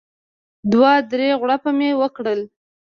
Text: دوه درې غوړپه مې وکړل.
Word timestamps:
دوه 0.71 0.91
درې 1.11 1.29
غوړپه 1.39 1.71
مې 1.77 1.89
وکړل. 2.01 2.39